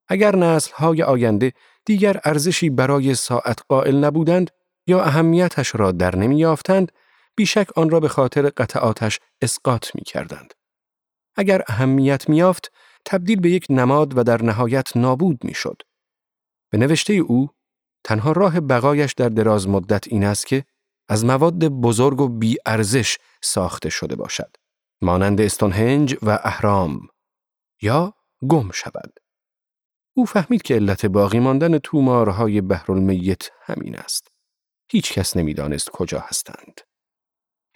اگر 0.09 0.37
نسلهای 0.37 1.02
آینده 1.02 1.52
دیگر 1.84 2.20
ارزشی 2.24 2.70
برای 2.70 3.14
ساعت 3.14 3.58
قائل 3.68 4.04
نبودند 4.04 4.50
یا 4.86 5.02
اهمیتش 5.02 5.74
را 5.74 5.92
در 5.92 6.16
نمی 6.16 6.38
یافتند، 6.38 6.92
بیشک 7.36 7.78
آن 7.78 7.90
را 7.90 8.00
به 8.00 8.08
خاطر 8.08 8.50
قطعاتش 8.50 9.20
اسقاط 9.42 9.94
می 9.94 10.02
کردند. 10.02 10.54
اگر 11.36 11.62
اهمیت 11.66 12.28
می 12.28 12.36
یافت، 12.36 12.72
تبدیل 13.04 13.40
به 13.40 13.50
یک 13.50 13.66
نماد 13.70 14.18
و 14.18 14.22
در 14.22 14.42
نهایت 14.42 14.96
نابود 14.96 15.44
می 15.44 15.54
شد. 15.54 15.82
به 16.70 16.78
نوشته 16.78 17.12
او، 17.12 17.48
تنها 18.04 18.32
راه 18.32 18.60
بقایش 18.60 19.12
در 19.12 19.28
دراز 19.28 19.68
مدت 19.68 20.08
این 20.08 20.24
است 20.24 20.46
که 20.46 20.64
از 21.08 21.24
مواد 21.24 21.58
بزرگ 21.58 22.20
و 22.20 22.28
بی 22.28 22.56
ارزش 22.66 23.18
ساخته 23.42 23.88
شده 23.88 24.16
باشد. 24.16 24.56
مانند 25.02 25.40
استونهنج 25.40 26.16
و 26.22 26.38
اهرام 26.42 27.08
یا 27.82 28.14
گم 28.48 28.70
شود. 28.70 29.22
او 30.14 30.26
فهمید 30.26 30.62
که 30.62 30.75
علت 30.75 31.07
باقی 31.07 31.38
ماندن 31.38 31.78
تومارهای 31.78 32.61
بحرالمیت 32.61 33.49
همین 33.62 33.97
است. 33.97 34.28
هیچ 34.90 35.12
کس 35.12 35.37
نمی‌دانست 35.37 35.90
کجا 35.90 36.21
هستند. 36.21 36.81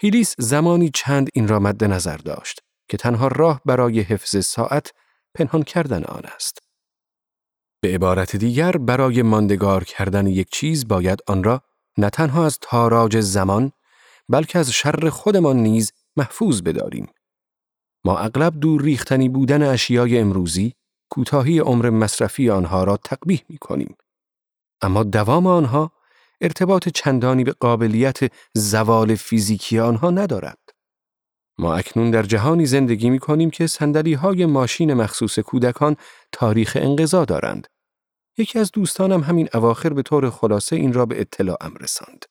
هیلیس 0.00 0.35
زمانی 0.38 0.90
چند 0.95 1.28
این 1.35 1.49
را 1.49 1.59
مد 1.59 1.85
نظر 1.85 2.16
داشت 2.16 2.61
که 2.88 2.97
تنها 2.97 3.28
راه 3.28 3.61
برای 3.64 4.00
حفظ 4.00 4.45
ساعت 4.45 4.93
پنهان 5.35 5.62
کردن 5.62 6.05
آن 6.05 6.23
است. 6.25 6.59
به 7.81 7.95
عبارت 7.95 8.37
دیگر 8.37 8.73
برای 8.73 9.23
ماندگار 9.23 9.85
کردن 9.85 10.26
یک 10.26 10.49
چیز 10.50 10.88
باید 10.88 11.19
آن 11.26 11.45
را 11.45 11.62
نه 11.99 12.11
تنها 12.11 12.47
از 12.47 12.59
تاراج 12.61 13.21
زمان 13.21 13.73
بلکه 14.28 14.59
از 14.59 14.73
شر 14.73 15.09
خودمان 15.09 15.57
نیز 15.57 15.93
محفوظ 16.16 16.62
بداریم. 16.62 17.07
ما 18.05 18.19
اغلب 18.19 18.61
دور 18.61 18.83
ریختنی 18.83 19.28
بودن 19.28 19.62
اشیای 19.62 20.19
امروزی 20.19 20.75
کوتاهی 21.16 21.58
عمر 21.58 21.90
مصرفی 21.90 22.50
آنها 22.50 22.85
را 22.85 22.96
تقبیح 22.96 23.42
می 23.49 23.58
کنیم. 23.58 23.96
اما 24.82 25.02
دوام 25.02 25.46
آنها 25.46 25.92
ارتباط 26.40 26.88
چندانی 26.88 27.44
به 27.44 27.52
قابلیت 27.52 28.18
زوال 28.54 29.14
فیزیکی 29.14 29.78
آنها 29.78 30.11
ندارد. 30.11 30.58
ما 31.58 31.75
اکنون 31.75 32.11
در 32.11 32.23
جهانی 32.23 32.66
زندگی 32.66 33.11
می 33.11 33.18
کنیم 33.18 33.50
که 33.50 33.66
سندلی 33.66 34.14
های 34.14 34.46
ماشین 34.46 34.94
مخصوص 34.94 35.38
کودکان 35.38 35.96
تاریخ 36.32 36.76
انقضا 36.80 37.25
دارند. 37.25 37.66
یکی 38.38 38.58
از 38.58 38.73
دوستانم 38.73 39.20
همین 39.20 39.49
اواخر 39.54 39.92
به 39.92 40.02
طور 40.02 40.30
خلاصه 40.30 40.76
این 40.76 40.92
را 40.92 41.06
به 41.06 41.20
اطلاعم 41.20 41.75
رساند. 41.80 42.25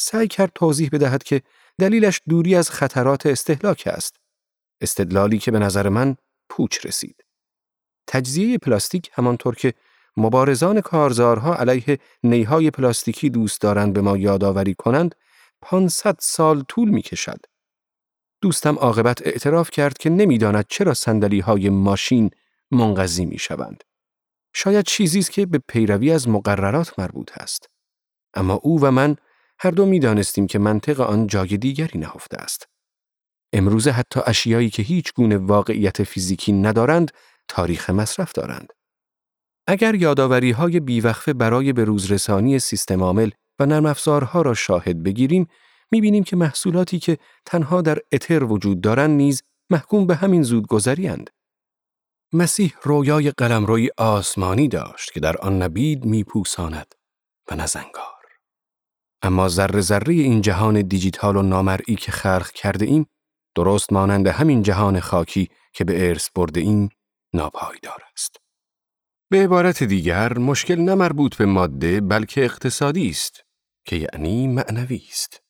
سعی 0.00 0.28
کرد 0.28 0.52
توضیح 0.54 0.88
بدهد 0.92 1.22
که 1.22 1.42
دلیلش 1.78 2.20
دوری 2.28 2.54
از 2.54 2.70
خطرات 2.70 3.26
استهلاک 3.26 3.82
است. 3.86 4.16
استدلالی 4.80 5.38
که 5.38 5.50
به 5.50 5.58
نظر 5.58 5.88
من 5.88 6.16
پوچ 6.48 6.86
رسید. 6.86 7.25
تجزیه 8.06 8.58
پلاستیک 8.58 9.10
همانطور 9.12 9.54
که 9.54 9.74
مبارزان 10.16 10.80
کارزارها 10.80 11.54
علیه 11.56 11.98
نیهای 12.24 12.70
پلاستیکی 12.70 13.30
دوست 13.30 13.60
دارند 13.60 13.92
به 13.92 14.00
ما 14.00 14.16
یادآوری 14.16 14.74
کنند 14.74 15.14
500 15.62 16.16
سال 16.20 16.62
طول 16.68 16.88
می 16.88 17.02
کشد. 17.02 17.40
دوستم 18.40 18.74
عاقبت 18.74 19.26
اعتراف 19.26 19.70
کرد 19.70 19.98
که 19.98 20.10
نمی‌داند 20.10 20.66
چرا 20.68 20.94
سندلی 20.94 21.40
های 21.40 21.68
ماشین 21.68 22.30
منقضی 22.70 23.24
می 23.24 23.38
شوند. 23.38 23.84
شاید 24.54 24.84
چیزی 24.84 25.18
است 25.18 25.30
که 25.30 25.46
به 25.46 25.60
پیروی 25.68 26.12
از 26.12 26.28
مقررات 26.28 26.98
مربوط 26.98 27.38
است. 27.38 27.70
اما 28.34 28.54
او 28.54 28.80
و 28.80 28.90
من 28.90 29.16
هر 29.58 29.70
دو 29.70 29.86
می 29.86 30.00
دانستیم 30.00 30.46
که 30.46 30.58
منطق 30.58 31.00
آن 31.00 31.26
جای 31.26 31.56
دیگری 31.56 31.98
نهفته 31.98 32.36
است. 32.36 32.68
امروزه 33.52 33.90
حتی 33.90 34.20
اشیایی 34.26 34.70
که 34.70 34.82
هیچ 34.82 35.12
گونه 35.14 35.36
واقعیت 35.36 36.02
فیزیکی 36.02 36.52
ندارند 36.52 37.10
تاریخ 37.48 37.90
مصرف 37.90 38.32
دارند. 38.32 38.72
اگر 39.66 39.94
یاداوری 39.94 40.50
های 40.50 40.80
بیوقفه 40.80 41.32
برای 41.32 41.72
به 41.72 41.84
روزرسانی 41.84 42.58
سیستم 42.58 43.02
عامل 43.02 43.30
و 43.58 43.66
نرم 43.66 43.86
افزارها 43.86 44.42
را 44.42 44.54
شاهد 44.54 45.02
بگیریم، 45.02 45.48
می‌بینیم 45.90 46.24
که 46.24 46.36
محصولاتی 46.36 46.98
که 46.98 47.18
تنها 47.46 47.82
در 47.82 47.98
اتر 48.12 48.44
وجود 48.44 48.80
دارند 48.80 49.10
نیز 49.10 49.42
محکوم 49.70 50.06
به 50.06 50.16
همین 50.16 50.42
زودگذری 50.42 51.08
اند. 51.08 51.30
مسیح 52.32 52.74
رویای 52.82 53.30
قلمروی 53.30 53.90
آسمانی 53.98 54.68
داشت 54.68 55.12
که 55.12 55.20
در 55.20 55.36
آن 55.36 55.62
نبید 55.62 56.04
میپوساند 56.04 56.94
و 57.50 57.54
نزنگار. 57.54 58.16
اما 59.22 59.48
ذره 59.48 59.80
ذره 59.80 60.14
این 60.14 60.40
جهان 60.40 60.82
دیجیتال 60.82 61.36
و 61.36 61.42
نامرئی 61.42 61.96
که 61.96 62.12
خلق 62.12 62.50
کرده 62.50 62.86
ایم 62.86 63.06
درست 63.54 63.92
مانند 63.92 64.26
همین 64.26 64.62
جهان 64.62 65.00
خاکی 65.00 65.48
که 65.72 65.84
به 65.84 66.08
ارث 66.08 66.30
برده 66.34 66.60
ایم 66.60 66.88
ناپایدار 67.36 68.02
است. 68.12 68.36
به 69.30 69.44
عبارت 69.44 69.82
دیگر 69.82 70.38
مشکل 70.38 70.80
نه 70.80 70.94
مربوط 70.94 71.36
به 71.36 71.46
ماده 71.46 72.00
بلکه 72.00 72.44
اقتصادی 72.44 73.08
است 73.08 73.42
که 73.84 73.96
یعنی 73.96 74.46
معنوی 74.46 75.02
است. 75.08 75.40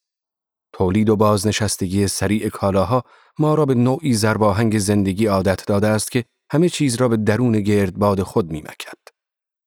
تولید 0.72 1.08
و 1.08 1.16
بازنشستگی 1.16 2.08
سریع 2.08 2.48
کالاها 2.48 3.04
ما 3.38 3.54
را 3.54 3.64
به 3.66 3.74
نوعی 3.74 4.12
زرباهنگ 4.12 4.78
زندگی 4.78 5.26
عادت 5.26 5.66
داده 5.66 5.86
است 5.86 6.10
که 6.10 6.24
همه 6.52 6.68
چیز 6.68 6.96
را 6.96 7.08
به 7.08 7.16
درون 7.16 7.60
گردباد 7.60 8.22
خود 8.22 8.50
میمکد. 8.50 8.98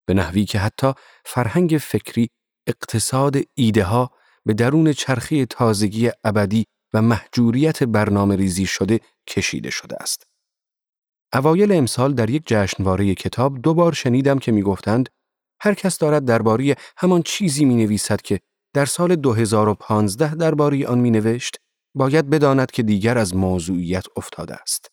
به 0.05 0.13
نحوی 0.13 0.45
که 0.45 0.59
حتی 0.59 0.93
فرهنگ 1.25 1.77
فکری، 1.81 2.29
اقتصاد 2.67 3.37
ایده 3.53 3.83
ها 3.83 4.11
به 4.45 4.53
درون 4.53 4.93
چرخی 4.93 5.45
تازگی 5.45 6.11
ابدی 6.23 6.65
و 6.93 7.01
محجوریت 7.01 7.83
برنامه 7.83 8.35
ریزی 8.35 8.65
شده 8.65 8.99
کشیده 9.27 9.69
شده 9.69 9.95
است. 9.99 10.28
اوایل 11.33 11.71
امسال 11.71 12.13
در 12.13 12.29
یک 12.29 12.43
جشنواره 12.45 13.15
کتاب 13.15 13.61
دو 13.61 13.73
بار 13.73 13.93
شنیدم 13.93 14.39
که 14.39 14.51
می‌گفتند 14.51 15.09
هر 15.61 15.73
کس 15.73 15.97
دارد 15.97 16.25
درباره 16.25 16.75
همان 16.97 17.21
چیزی 17.21 17.65
می 17.65 17.75
نویسد 17.75 18.21
که 18.21 18.39
در 18.73 18.85
سال 18.85 19.15
2015 19.15 20.35
درباره 20.35 20.87
آن 20.87 20.99
می 20.99 21.11
نوشت 21.11 21.57
باید 21.95 22.29
بداند 22.29 22.71
که 22.71 22.83
دیگر 22.83 23.17
از 23.17 23.35
موضوعیت 23.35 24.05
افتاده 24.15 24.55
است. 24.55 24.87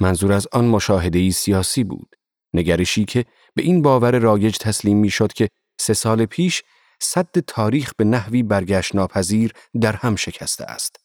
منظور 0.00 0.32
از 0.32 0.48
آن 0.52 0.64
مشاهده 0.64 1.30
سیاسی 1.30 1.84
بود. 1.84 2.16
نگرشی 2.54 3.04
که 3.04 3.24
به 3.54 3.62
این 3.62 3.82
باور 3.82 4.18
رایج 4.18 4.58
تسلیم 4.58 4.96
می 4.96 5.10
شد 5.10 5.32
که 5.32 5.48
سه 5.80 5.94
سال 5.94 6.26
پیش 6.26 6.62
صد 7.02 7.38
تاریخ 7.46 7.92
به 7.96 8.04
نحوی 8.04 8.42
برگشت 8.42 8.94
ناپذیر 8.94 9.52
در 9.80 9.96
هم 9.96 10.16
شکسته 10.16 10.64
است. 10.64 10.99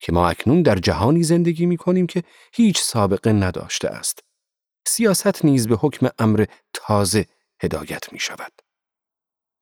که 0.00 0.12
ما 0.12 0.28
اکنون 0.28 0.62
در 0.62 0.76
جهانی 0.78 1.22
زندگی 1.22 1.66
می 1.66 1.76
کنیم 1.76 2.06
که 2.06 2.22
هیچ 2.52 2.80
سابقه 2.80 3.32
نداشته 3.32 3.88
است. 3.88 4.20
سیاست 4.86 5.44
نیز 5.44 5.68
به 5.68 5.76
حکم 5.76 6.08
امر 6.18 6.44
تازه 6.72 7.26
هدایت 7.62 8.12
می 8.12 8.18
شود. 8.18 8.52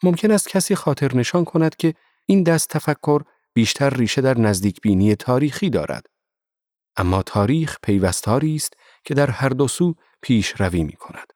ممکن 0.03 0.31
است 0.31 0.49
کسی 0.49 0.75
خاطر 0.75 1.15
نشان 1.15 1.45
کند 1.45 1.77
که 1.77 1.95
این 2.27 2.43
دست 2.43 2.69
تفکر 2.69 3.23
بیشتر 3.55 3.91
ریشه 3.91 4.21
در 4.21 4.39
نزدیک 4.39 4.81
بینی 4.81 5.17
تاریخی 5.17 5.71
دارد. 5.71 6.07
اما 6.97 7.23
تاریخ 7.23 7.77
پیوستاری 7.83 8.57
است 8.57 8.75
که 9.05 9.15
در 9.15 9.31
هر 9.31 9.49
دو 9.49 9.69
سو 9.69 9.95
پیش 10.23 10.49
روی 10.61 10.85
می 10.85 10.93
کند. 10.93 11.33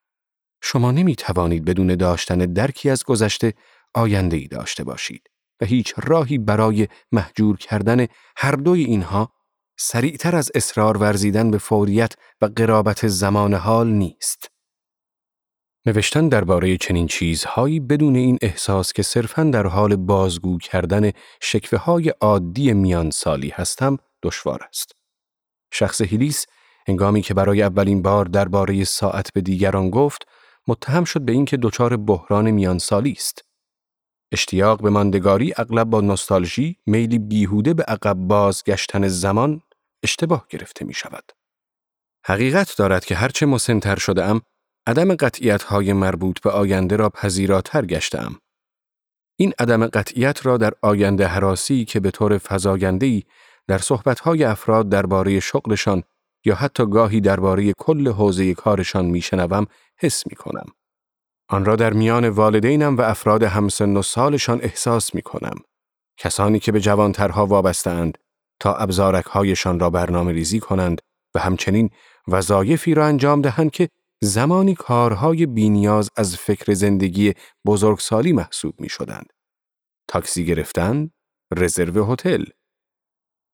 شما 0.63 0.93
نمی 0.93 1.17
توانید 1.17 1.65
بدون 1.65 1.95
داشتن 1.97 2.39
درکی 2.39 2.91
از 2.91 3.05
گذشته 3.05 3.55
آینده 3.95 4.37
ای 4.37 4.49
داشته 4.49 4.85
باشید 4.85 5.32
و 5.61 5.65
هیچ 5.65 5.95
راهی 5.97 6.39
برای 6.39 6.89
محجور 7.13 7.57
کردن 7.57 8.07
هر 8.37 8.53
دوی 8.53 8.85
اینها 8.85 9.33
سریعتر 9.79 10.37
از 10.37 10.51
اصرار 10.55 10.97
ورزیدن 10.97 11.51
به 11.51 11.59
فوریت 11.59 12.15
و 12.41 12.47
قرابت 12.57 13.09
زمان 13.09 13.55
حال 13.55 13.89
نیست. 13.89 14.49
نوشتن 15.87 16.29
درباره 16.29 16.77
چنین 16.77 17.07
چیزهایی 17.07 17.81
بدون 17.81 18.17
این 18.17 18.39
احساس 18.43 18.93
که 18.93 19.03
صرفاً 19.03 19.45
در 19.45 19.67
حال 19.67 19.97
بازگو 19.97 20.59
کردن 20.59 21.11
شکوه 21.41 21.79
های 21.79 22.09
عادی 22.09 22.73
میان 22.73 23.11
سالی 23.11 23.49
هستم 23.49 23.97
دشوار 24.23 24.63
است. 24.69 24.93
شخص 25.73 26.01
هیلیس 26.01 26.47
هنگامی 26.89 27.23
که 27.23 27.35
برای 27.35 27.63
اولین 27.63 28.03
بار 28.03 28.25
درباره 28.25 28.85
ساعت 28.85 29.33
به 29.33 29.41
دیگران 29.41 29.91
گفت 29.91 30.23
متهم 30.69 31.05
شد 31.05 31.21
به 31.21 31.33
اینکه 31.33 31.57
دچار 31.57 31.97
بحران 31.97 32.51
میان 32.51 32.79
سالی 32.79 33.13
است. 33.13 33.45
اشتیاق 34.33 34.83
به 34.83 34.91
ماندگاری 34.91 35.55
اغلب 35.57 35.91
با 35.91 36.01
نوستالژی 36.01 36.77
میلی 36.87 37.19
بیهوده 37.19 37.75
به 37.75 37.83
عقب 37.83 38.15
بازگشتن 38.15 39.09
زمان 39.09 39.61
اشتباه 40.03 40.47
گرفته 40.51 40.85
می 40.85 40.95
شود. 40.95 41.33
حقیقت 42.27 42.77
دارد 42.79 43.05
که 43.05 43.15
هرچه 43.15 43.47
مسنتر 43.47 43.97
شده 43.97 44.25
ام 44.25 44.41
عدم 44.87 45.15
قطعیت 45.15 45.63
های 45.63 45.93
مربوط 45.93 46.41
به 46.41 46.51
آینده 46.51 46.97
را 46.97 47.11
پذیراتر 47.11 47.87
گشتم. 47.87 48.39
این 49.37 49.53
عدم 49.59 49.87
قطعیت 49.87 50.47
را 50.47 50.57
در 50.57 50.73
آینده 50.83 51.27
حراسی 51.27 51.85
که 51.85 52.01
به 52.01 52.11
طور 52.11 52.39
فضاینده‌ای 52.39 53.23
در 53.69 53.79
صحبتهای 53.79 54.45
افراد 54.45 54.89
درباره 54.89 55.41
شغلشان 55.41 56.03
یا 56.45 56.55
حتی 56.55 56.87
گاهی 56.87 57.21
درباره 57.21 57.73
کل 57.73 58.09
حوزه 58.09 58.55
کارشان 58.55 59.05
میشنوم 59.05 59.67
حس 59.99 60.27
می 60.27 60.37
کنم. 60.37 60.67
آن 61.53 61.65
را 61.65 61.77
در 61.77 61.93
میان 61.93 62.29
والدینم 62.29 62.97
و 62.97 63.01
افراد 63.01 63.43
همسن 63.43 63.97
و 63.97 64.03
سالشان 64.03 64.61
احساس 64.63 65.15
می 65.15 65.23
کنم. 65.23 65.57
کسانی 66.19 66.59
که 66.59 66.73
به 66.73 66.81
جوانترها 66.81 67.47
وابستند 67.47 68.19
تا 68.61 68.75
ابزارکهایشان 68.75 69.81
را 69.81 69.91
برنامه 69.91 70.33
ریزی 70.33 70.61
کنند 70.61 71.01
و 71.35 71.39
همچنین 71.39 71.91
وظایفی 72.29 72.95
را 72.95 73.07
انجام 73.07 73.43
دهند 73.43 73.71
که 73.71 73.89
زمانی 74.23 74.75
کارهای 74.75 75.47
بینیاز 75.47 76.09
از 76.17 76.37
فکر 76.37 76.75
زندگی 76.75 77.35
بزرگسالی 77.67 78.33
محسوب 78.33 78.81
می 78.81 78.89
شدند. 78.89 79.33
تاکسی 80.09 80.45
گرفتن، 80.45 81.11
رزرو 81.57 82.13
هتل. 82.13 82.45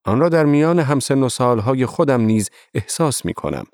آن 0.05 0.21
را 0.21 0.29
در 0.29 0.45
میان 0.45 0.79
همسن 0.79 1.23
و 1.23 1.29
سالهای 1.29 1.87
خودم 1.87 2.21
نیز 2.21 2.51
احساس 2.75 3.25
می 3.25 3.35
کنم. 3.35 3.65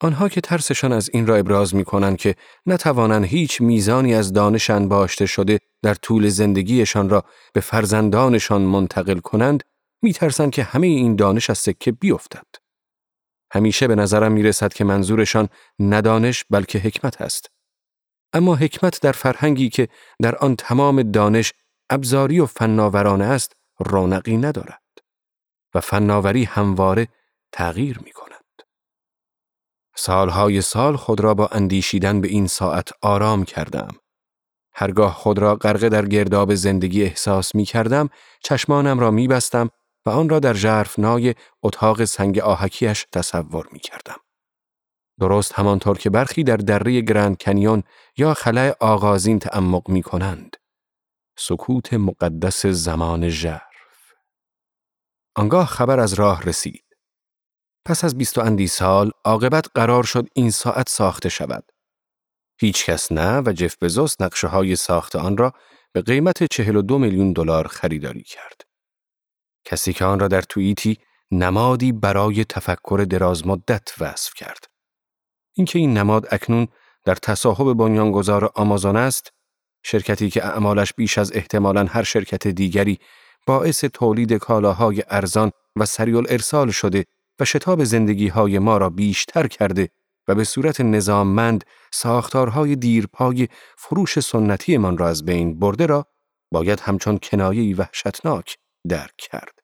آنها 0.00 0.28
که 0.28 0.40
ترسشان 0.40 0.92
از 0.92 1.10
این 1.12 1.26
را 1.26 1.36
ابراز 1.36 1.74
می 1.74 1.84
کنند 1.84 2.16
که 2.16 2.34
نتوانند 2.66 3.24
هیچ 3.24 3.60
میزانی 3.60 4.14
از 4.14 4.32
دانش 4.32 4.70
انباشته 4.70 5.26
شده 5.26 5.58
در 5.82 5.94
طول 5.94 6.28
زندگیشان 6.28 7.08
را 7.08 7.24
به 7.52 7.60
فرزندانشان 7.60 8.62
منتقل 8.62 9.18
کنند، 9.18 9.64
می 10.02 10.12
ترسند 10.12 10.50
که 10.50 10.62
همه 10.62 10.86
این 10.86 11.16
دانش 11.16 11.50
از 11.50 11.58
سکه 11.58 11.92
بیفتد. 11.92 12.46
همیشه 13.52 13.88
به 13.88 13.94
نظرم 13.94 14.32
می 14.32 14.42
رسد 14.42 14.72
که 14.72 14.84
منظورشان 14.84 15.48
ندانش 15.78 16.44
بلکه 16.50 16.78
حکمت 16.78 17.22
است. 17.22 17.50
اما 18.32 18.54
حکمت 18.54 19.00
در 19.00 19.12
فرهنگی 19.12 19.68
که 19.68 19.88
در 20.22 20.36
آن 20.36 20.56
تمام 20.56 21.02
دانش 21.02 21.52
ابزاری 21.90 22.40
و 22.40 22.46
فناورانه 22.46 23.24
است 23.24 23.52
رونقی 23.78 24.36
ندارد 24.36 24.82
و 25.74 25.80
فناوری 25.80 26.44
همواره 26.44 27.08
تغییر 27.52 27.98
می 28.04 28.12
کند. 28.12 28.27
سالهای 30.00 30.60
سال 30.62 30.96
خود 30.96 31.20
را 31.20 31.34
با 31.34 31.46
اندیشیدن 31.46 32.20
به 32.20 32.28
این 32.28 32.46
ساعت 32.46 32.90
آرام 33.02 33.44
کردم. 33.44 33.88
هرگاه 34.74 35.14
خود 35.14 35.38
را 35.38 35.56
غرق 35.56 35.88
در 35.88 36.06
گرداب 36.06 36.54
زندگی 36.54 37.02
احساس 37.02 37.54
می 37.54 37.64
کردم، 37.64 38.08
چشمانم 38.44 39.00
را 39.00 39.10
می 39.10 39.28
بستم 39.28 39.70
و 40.06 40.10
آن 40.10 40.28
را 40.28 40.38
در 40.38 40.86
نای 40.98 41.34
اتاق 41.62 42.04
سنگ 42.04 42.38
آهکیش 42.38 43.06
تصور 43.12 43.68
می 43.72 43.78
کردم. 43.78 44.16
درست 45.20 45.52
همانطور 45.52 45.98
که 45.98 46.10
برخی 46.10 46.44
در 46.44 46.56
دره 46.56 47.00
گرند 47.00 47.38
کنیون 47.42 47.82
یا 48.16 48.34
خلای 48.34 48.74
آغازین 48.80 49.38
تعمق 49.38 49.88
می 49.88 50.02
کنند. 50.02 50.56
سکوت 51.38 51.94
مقدس 51.94 52.66
زمان 52.66 53.28
ژرف. 53.28 53.62
آنگاه 55.36 55.66
خبر 55.66 56.00
از 56.00 56.14
راه 56.14 56.42
رسید. 56.42 56.87
پس 57.88 58.04
از 58.04 58.18
بیست 58.18 58.38
و 58.38 58.40
اندی 58.40 58.66
سال 58.66 59.10
عاقبت 59.24 59.66
قرار 59.74 60.02
شد 60.02 60.28
این 60.34 60.50
ساعت 60.50 60.88
ساخته 60.88 61.28
شود. 61.28 61.64
هیچ 62.60 62.84
کس 62.86 63.12
نه 63.12 63.42
و 63.46 63.52
جف 63.52 63.76
بزوس 63.82 64.20
نقشه 64.20 64.46
های 64.46 64.76
ساخت 64.76 65.16
آن 65.16 65.36
را 65.36 65.52
به 65.92 66.02
قیمت 66.02 66.44
42 66.52 66.98
میلیون 66.98 67.32
دلار 67.32 67.66
خریداری 67.68 68.22
کرد. 68.22 68.60
کسی 69.64 69.92
که 69.92 70.04
آن 70.04 70.20
را 70.20 70.28
در 70.28 70.42
توییتی 70.42 70.98
نمادی 71.30 71.92
برای 71.92 72.44
تفکر 72.44 73.06
درازمدت 73.10 73.88
وصف 74.00 74.34
کرد. 74.34 74.64
اینکه 75.54 75.78
این 75.78 75.98
نماد 75.98 76.26
اکنون 76.30 76.68
در 77.04 77.14
تصاحب 77.14 77.74
بنیانگذار 77.74 78.52
آمازون 78.54 78.96
است، 78.96 79.32
شرکتی 79.82 80.30
که 80.30 80.44
اعمالش 80.44 80.92
بیش 80.94 81.18
از 81.18 81.32
احتمالاً 81.32 81.84
هر 81.84 82.02
شرکت 82.02 82.46
دیگری 82.48 82.98
باعث 83.46 83.84
تولید 83.84 84.32
کالاهای 84.32 85.04
ارزان 85.10 85.50
و 85.76 85.86
سریع 85.86 86.16
ارسال 86.28 86.70
شده 86.70 87.04
و 87.40 87.44
شتاب 87.44 87.84
زندگی 87.84 88.28
های 88.28 88.58
ما 88.58 88.78
را 88.78 88.90
بیشتر 88.90 89.46
کرده 89.46 89.88
و 90.28 90.34
به 90.34 90.44
صورت 90.44 90.80
نظاممند 90.80 91.64
ساختارهای 91.92 92.76
دیرپای 92.76 93.48
فروش 93.76 94.20
سنتی 94.20 94.76
من 94.76 94.98
را 94.98 95.08
از 95.08 95.24
بین 95.24 95.58
برده 95.58 95.86
را 95.86 96.06
باید 96.52 96.80
همچون 96.80 97.18
کنایه‌ای 97.22 97.74
وحشتناک 97.74 98.58
درک 98.88 99.16
کرد. 99.18 99.58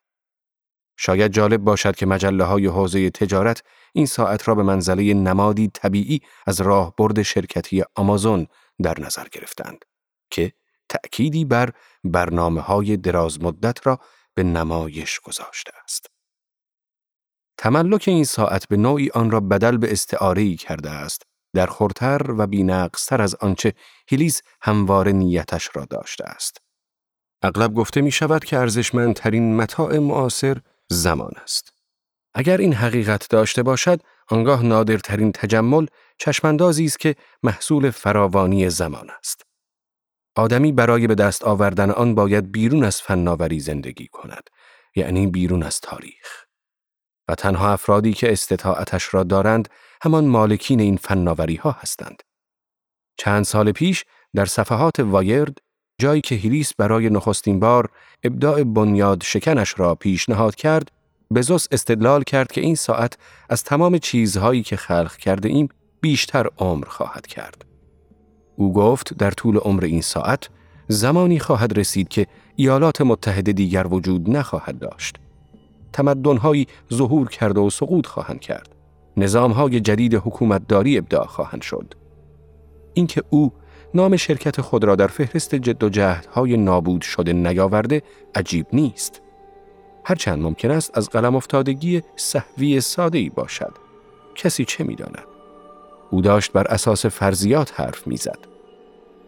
شاید 0.97 1.33
جالب 1.33 1.61
باشد 1.61 1.97
که 1.97 2.07
مجله 2.07 2.45
های 2.45 2.67
حوزه 2.67 3.11
تجارت 3.11 3.63
این 3.93 4.07
ساعت 4.07 4.49
را 4.49 4.55
به 4.55 4.63
منزله 4.63 5.15
نمادی 5.15 5.69
طبیعی 5.69 6.21
از 6.47 6.61
راه 6.61 6.95
برد 6.99 7.23
شرکتی 7.23 7.83
آمازون 7.95 8.47
در 8.83 9.01
نظر 9.01 9.27
گرفتند 9.33 9.85
که 10.31 10.53
تأکیدی 10.89 11.45
بر 11.45 11.73
برنامه 12.05 12.61
های 12.61 12.97
دراز 12.97 13.43
مدت 13.43 13.87
را 13.87 13.99
به 14.35 14.43
نمایش 14.43 15.21
گذاشته 15.21 15.73
است. 15.85 16.13
تملک 17.59 18.05
این 18.07 18.25
ساعت 18.25 18.69
به 18.69 18.77
نوعی 18.77 19.11
آن 19.11 19.31
را 19.31 19.40
بدل 19.40 19.77
به 19.77 19.93
استعاره‌ای 19.93 20.57
کرده 20.57 20.90
است 20.90 21.23
در 21.55 21.67
خورتر 21.67 22.31
و 22.38 22.47
بینقصتر 22.47 23.23
از 23.23 23.35
آنچه 23.35 23.75
هیلیز 24.09 24.43
هموار 24.62 25.09
نیتش 25.09 25.71
را 25.75 25.85
داشته 25.85 26.25
است. 26.25 26.59
اغلب 27.43 27.75
گفته 27.75 28.01
می 28.01 28.11
شود 28.11 28.45
که 28.45 28.59
ارزشمندترین 28.59 29.57
متاع 29.57 29.99
معاصر 29.99 30.61
زمان 30.90 31.33
است. 31.43 31.73
اگر 32.35 32.57
این 32.57 32.73
حقیقت 32.73 33.29
داشته 33.31 33.62
باشد، 33.62 34.01
آنگاه 34.29 34.62
نادرترین 34.62 35.33
تجمل 35.33 35.87
چشماندازی 36.19 36.85
است 36.85 36.99
که 36.99 37.17
محصول 37.43 37.90
فراوانی 37.90 38.71
زمان 38.71 39.11
است. 39.19 39.43
آدمی 40.37 40.73
برای 40.73 41.07
به 41.07 41.14
دست 41.14 41.45
آوردن 41.45 41.90
آن 41.90 42.14
باید 42.14 42.53
بیرون 42.53 42.85
از 42.85 43.03
فناوری 43.03 43.61
زندگی 43.61 44.09
کند، 44.09 44.51
یعنی 44.97 45.27
بیرون 45.27 45.62
از 45.62 45.81
تاریخ. 45.81 46.43
و 47.29 47.35
تنها 47.35 47.73
افرادی 47.73 48.13
که 48.13 48.33
استطاعتش 48.33 49.15
را 49.15 49.23
دارند 49.23 49.69
همان 50.03 50.27
مالکین 50.27 50.81
این 50.81 50.97
فناوری 50.97 51.57
ها 51.57 51.71
هستند. 51.71 52.23
چند 53.19 53.45
سال 53.45 53.73
پیش 53.73 54.05
در 54.35 54.45
صفحات 54.45 55.01
وایرد 55.01 55.59
جایی 56.01 56.21
که 56.21 56.35
هیلیس 56.35 56.75
برای 56.79 57.11
نخستین 57.11 57.61
بار 57.61 57.89
ابداع 58.25 58.63
بنیاد 58.63 59.23
شکنش 59.23 59.75
را 59.77 59.95
پیشنهاد 59.95 60.55
کرد، 60.55 60.91
بزوس 61.35 61.67
استدلال 61.71 62.23
کرد 62.23 62.53
که 62.53 62.61
این 62.61 62.75
ساعت 62.75 63.19
از 63.49 63.65
تمام 63.65 63.99
چیزهایی 63.99 64.63
که 64.63 64.77
خلق 64.77 65.17
کرده 65.17 65.49
ایم 65.49 65.69
بیشتر 66.01 66.47
عمر 66.59 66.85
خواهد 66.89 67.27
کرد. 67.27 67.65
او 68.57 68.73
گفت 68.73 69.15
در 69.15 69.31
طول 69.31 69.57
عمر 69.57 69.85
این 69.85 70.01
ساعت 70.01 70.49
زمانی 70.89 71.39
خواهد 71.39 71.79
رسید 71.79 72.09
که 72.09 72.27
ایالات 72.57 73.01
متحده 73.01 73.53
دیگر 73.53 73.87
وجود 73.87 74.31
نخواهد 74.31 74.79
داشت. 74.79 75.17
تمدنهایی 75.94 76.66
ظهور 76.92 77.28
کرده 77.28 77.61
و 77.61 77.70
سقوط 77.70 78.07
خواهند 78.07 78.40
کرد. 78.40 78.68
نظامهای 79.16 79.80
جدید 79.80 80.14
حکومتداری 80.14 80.98
ابداع 80.98 81.26
خواهند 81.26 81.62
شد. 81.62 81.94
اینکه 82.94 83.22
او 83.30 83.52
نام 83.94 84.16
شرکت 84.16 84.61
خود 84.61 84.85
را 84.85 84.96
در 84.96 85.07
فهرست 85.07 85.54
جد 85.54 85.85
و 85.85 85.88
جهدهای 85.88 86.57
نابود 86.57 87.02
شده 87.02 87.33
نیاورده 87.33 88.02
عجیب 88.35 88.66
نیست. 88.72 89.20
هرچند 90.04 90.42
ممکن 90.42 90.70
است 90.70 90.98
از 90.98 91.09
قلم 91.09 91.37
افتادگی 91.37 92.02
صحوی 92.16 92.80
ساده 92.80 93.18
ای 93.18 93.28
باشد. 93.28 93.72
کسی 94.35 94.64
چه 94.64 94.85
می‌داند؟ 94.85 95.24
او 96.11 96.20
داشت 96.20 96.52
بر 96.52 96.66
اساس 96.66 97.07
فرضیات 97.07 97.80
حرف 97.80 98.07
می‌زد. 98.07 98.38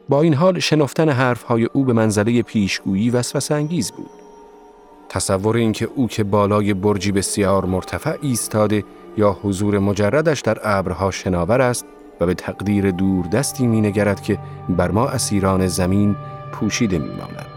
با 0.08 0.22
این 0.22 0.34
حال 0.34 0.58
شنفتن 0.58 1.08
حرفهای 1.08 1.64
او 1.64 1.84
به 1.84 1.92
منزله 1.92 2.42
پیشگویی 2.42 3.10
وسوسه 3.10 3.54
انگیز 3.54 3.92
بود. 3.92 4.25
تصور 5.08 5.56
اینکه 5.56 5.88
او 5.94 6.08
که 6.08 6.24
بالای 6.24 6.74
برجی 6.74 7.12
بسیار 7.12 7.64
مرتفع 7.64 8.16
ایستاده 8.22 8.84
یا 9.16 9.36
حضور 9.42 9.78
مجردش 9.78 10.40
در 10.40 10.58
ابرها 10.62 11.10
شناور 11.10 11.60
است 11.60 11.86
و 12.20 12.26
به 12.26 12.34
تقدیر 12.34 12.90
دور 12.90 13.26
دستی 13.26 13.66
می 13.66 13.80
نگرد 13.80 14.22
که 14.22 14.38
بر 14.68 14.90
ما 14.90 15.08
اسیران 15.08 15.66
زمین 15.66 16.16
پوشیده 16.52 16.98
می 16.98 17.08
ماند. 17.08 17.55